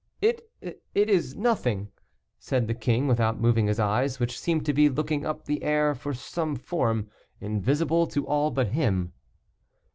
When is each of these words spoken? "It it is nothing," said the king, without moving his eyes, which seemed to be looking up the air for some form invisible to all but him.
"It 0.19 0.49
it 0.63 1.09
is 1.11 1.35
nothing," 1.35 1.91
said 2.39 2.65
the 2.65 2.73
king, 2.73 3.07
without 3.07 3.39
moving 3.39 3.67
his 3.67 3.79
eyes, 3.79 4.19
which 4.19 4.39
seemed 4.39 4.65
to 4.65 4.73
be 4.73 4.89
looking 4.89 5.27
up 5.27 5.45
the 5.45 5.61
air 5.61 5.93
for 5.93 6.11
some 6.11 6.55
form 6.55 7.11
invisible 7.39 8.07
to 8.07 8.25
all 8.25 8.49
but 8.49 8.69
him. 8.69 9.13